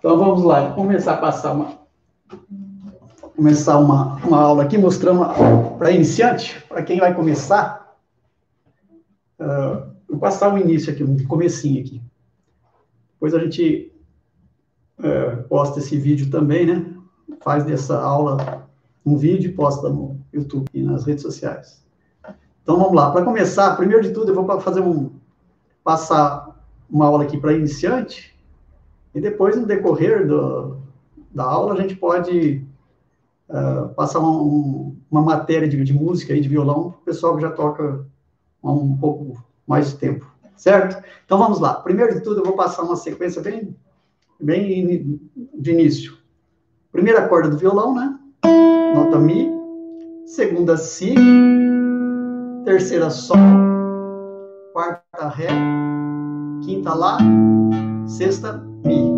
Então 0.00 0.16
vamos 0.16 0.42
lá, 0.42 0.72
começar 0.72 1.12
a 1.12 1.16
passar 1.18 1.52
uma 1.52 1.78
começar 3.36 3.78
uma, 3.78 4.16
uma 4.24 4.40
aula 4.40 4.62
aqui 4.62 4.78
mostrando 4.78 5.26
para 5.76 5.90
iniciante, 5.90 6.58
para 6.66 6.82
quem 6.82 6.98
vai 6.98 7.14
começar. 7.14 7.96
Uh, 9.38 9.92
vou 10.08 10.18
passar 10.18 10.54
o 10.54 10.58
início 10.58 10.90
aqui, 10.90 11.04
um 11.04 11.22
comecinho 11.26 11.82
aqui. 11.82 12.02
Depois 13.12 13.34
a 13.34 13.40
gente 13.40 13.92
uh, 15.00 15.42
posta 15.48 15.80
esse 15.80 15.98
vídeo 15.98 16.30
também, 16.30 16.64
né? 16.64 16.94
Faz 17.42 17.64
dessa 17.64 18.00
aula 18.00 18.66
um 19.04 19.18
vídeo 19.18 19.50
e 19.50 19.54
posta 19.54 19.90
no 19.90 20.18
YouTube 20.32 20.66
e 20.72 20.82
nas 20.82 21.04
redes 21.04 21.22
sociais. 21.22 21.84
Então 22.62 22.78
vamos 22.78 22.94
lá. 22.94 23.10
Para 23.10 23.24
começar, 23.24 23.76
primeiro 23.76 24.02
de 24.02 24.14
tudo, 24.14 24.30
eu 24.30 24.34
vou 24.34 24.60
fazer 24.62 24.80
um 24.80 25.12
passar 25.84 26.58
uma 26.88 27.04
aula 27.04 27.24
aqui 27.24 27.36
para 27.36 27.52
iniciante 27.52 28.29
e 29.14 29.20
depois, 29.20 29.56
no 29.56 29.66
decorrer 29.66 30.26
do, 30.26 30.78
da 31.32 31.44
aula, 31.44 31.74
a 31.74 31.80
gente 31.80 31.96
pode 31.96 32.64
uh, 33.48 33.88
passar 33.94 34.20
um, 34.20 34.96
uma 35.10 35.22
matéria 35.22 35.68
de, 35.68 35.82
de 35.82 35.92
música 35.92 36.34
e 36.34 36.40
de 36.40 36.48
violão 36.48 36.90
para 36.90 36.98
o 37.00 37.04
pessoal 37.04 37.36
que 37.36 37.42
já 37.42 37.50
toca 37.50 38.06
há 38.62 38.72
um 38.72 38.96
pouco 38.96 39.42
mais 39.66 39.90
de 39.90 39.96
tempo, 39.96 40.26
certo? 40.56 41.02
Então 41.24 41.38
vamos 41.38 41.60
lá. 41.60 41.74
Primeiro 41.74 42.14
de 42.14 42.20
tudo, 42.20 42.40
eu 42.40 42.44
vou 42.44 42.54
passar 42.54 42.82
uma 42.82 42.96
sequência 42.96 43.42
bem, 43.42 43.76
bem 44.40 45.20
de 45.54 45.72
início. 45.72 46.18
Primeira 46.92 47.28
corda 47.28 47.48
do 47.48 47.58
violão, 47.58 47.94
né? 47.94 48.18
Nota 48.94 49.18
Mi. 49.18 49.48
Segunda 50.26 50.76
Si. 50.76 51.14
Terceira 52.64 53.10
Sol. 53.10 53.36
Quarta 54.72 55.28
Ré. 55.28 55.89
Quinta 56.70 56.94
Lá. 56.94 57.18
Sexta 58.06 58.64
Mi, 58.84 59.10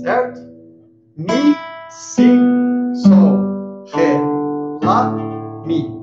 certo? 0.00 0.40
Mi, 1.18 1.54
Si, 1.90 2.26
Sol, 2.94 3.84
Ré, 3.92 4.18
Lá, 4.82 5.10
Mi. 5.66 5.94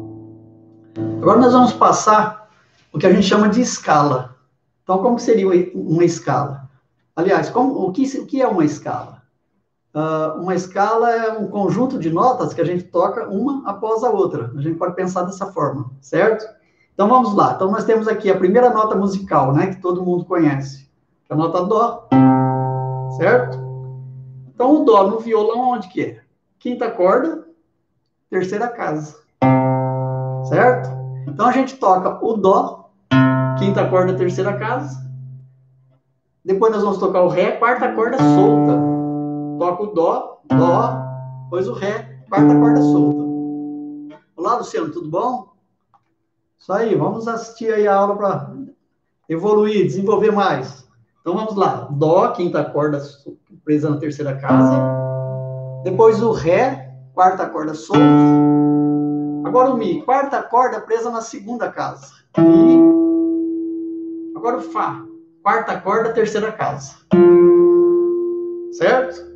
Agora 1.19 1.39
nós 1.39 1.53
vamos 1.53 1.73
passar 1.73 2.47
o 2.93 2.99
que 2.99 3.07
a 3.07 3.11
gente 3.11 3.25
chama 3.25 3.49
de 3.49 3.61
escala. 3.61 4.35
Então, 4.83 4.99
como 4.99 5.17
seria 5.17 5.47
uma 5.73 6.05
escala? 6.05 6.69
Aliás, 7.15 7.49
como, 7.49 7.83
o, 7.83 7.91
que, 7.91 8.03
o 8.19 8.27
que 8.27 8.39
é 8.39 8.47
uma 8.47 8.63
escala? 8.63 9.23
Uh, 9.95 10.39
uma 10.39 10.53
escala 10.53 11.09
é 11.09 11.31
um 11.31 11.47
conjunto 11.47 11.97
de 11.97 12.11
notas 12.11 12.53
que 12.53 12.61
a 12.61 12.65
gente 12.65 12.83
toca 12.83 13.27
uma 13.27 13.67
após 13.67 14.03
a 14.03 14.11
outra. 14.11 14.51
A 14.55 14.61
gente 14.61 14.77
pode 14.77 14.95
pensar 14.95 15.23
dessa 15.23 15.47
forma, 15.47 15.89
certo? 15.99 16.45
Então 16.93 17.09
vamos 17.09 17.33
lá. 17.33 17.53
Então 17.55 17.71
nós 17.71 17.85
temos 17.85 18.07
aqui 18.07 18.29
a 18.29 18.37
primeira 18.37 18.69
nota 18.69 18.95
musical, 18.95 19.51
né, 19.51 19.73
que 19.73 19.81
todo 19.81 20.05
mundo 20.05 20.25
conhece, 20.25 20.90
a 21.31 21.35
nota 21.35 21.63
dó 21.63 22.09
certo? 23.17 23.57
Então, 24.47 24.81
o 24.81 24.85
dó 24.85 25.07
no 25.07 25.19
violão, 25.19 25.71
onde 25.71 25.87
que 25.87 26.01
é? 26.01 26.21
Quinta 26.59 26.91
corda, 26.91 27.47
terceira 28.29 28.67
casa, 28.67 29.17
certo? 30.49 30.89
Então, 31.27 31.47
a 31.47 31.51
gente 31.51 31.77
toca 31.77 32.23
o 32.23 32.33
dó, 32.33 32.91
quinta 33.57 33.87
corda, 33.89 34.15
terceira 34.15 34.57
casa. 34.57 35.09
Depois 36.43 36.73
nós 36.73 36.83
vamos 36.83 36.99
tocar 36.99 37.21
o 37.21 37.27
ré, 37.27 37.51
quarta 37.51 37.93
corda 37.93 38.17
solta. 38.17 38.79
Toca 39.57 39.83
o 39.83 39.87
dó, 39.87 40.41
dó, 40.47 40.97
depois 41.43 41.67
o 41.67 41.73
ré, 41.73 42.23
quarta 42.29 42.53
corda 42.59 42.81
solta. 42.81 43.21
Olá, 44.35 44.57
Luciano, 44.57 44.91
tudo 44.91 45.09
bom? 45.09 45.53
Isso 46.57 46.73
aí, 46.73 46.95
vamos 46.95 47.27
assistir 47.27 47.73
aí 47.73 47.87
a 47.87 47.95
aula 47.95 48.15
para 48.15 48.53
evoluir, 49.29 49.85
desenvolver 49.85 50.31
mais. 50.31 50.90
Então 51.21 51.35
vamos 51.35 51.55
lá. 51.55 51.87
Dó, 51.91 52.31
quinta 52.31 52.63
corda 52.63 52.99
presa 53.63 53.89
na 53.89 53.97
terceira 53.97 54.35
casa. 54.37 54.77
Depois 55.83 56.21
o 56.21 56.31
Ré, 56.31 56.91
quarta 57.13 57.47
corda 57.47 57.73
solta. 57.73 58.01
Agora 59.45 59.69
o 59.71 59.77
Mi, 59.77 60.01
quarta 60.03 60.41
corda 60.41 60.81
presa 60.81 61.09
na 61.09 61.21
segunda 61.21 61.71
casa. 61.71 62.07
Mi. 62.37 62.79
Agora 64.35 64.57
o 64.57 64.61
Fá, 64.61 65.03
quarta 65.43 65.79
corda, 65.79 66.13
terceira 66.13 66.51
casa. 66.51 66.95
Certo? 68.73 69.30